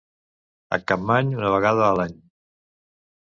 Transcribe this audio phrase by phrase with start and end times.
[0.77, 2.17] A Capmany, una vegada a l'any.